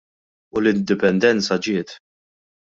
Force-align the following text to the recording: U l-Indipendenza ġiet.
U 0.55 0.63
l-Indipendenza 0.63 1.61
ġiet. 1.69 1.97